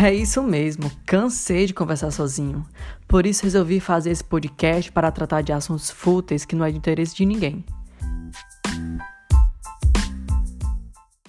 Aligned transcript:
É 0.00 0.14
isso 0.14 0.40
mesmo, 0.44 0.88
cansei 1.04 1.66
de 1.66 1.74
conversar 1.74 2.12
sozinho. 2.12 2.64
Por 3.08 3.26
isso 3.26 3.42
resolvi 3.42 3.80
fazer 3.80 4.12
esse 4.12 4.22
podcast 4.22 4.92
para 4.92 5.10
tratar 5.10 5.42
de 5.42 5.52
assuntos 5.52 5.90
fúteis 5.90 6.44
que 6.44 6.54
não 6.54 6.64
é 6.64 6.70
de 6.70 6.78
interesse 6.78 7.16
de 7.16 7.26
ninguém. 7.26 7.64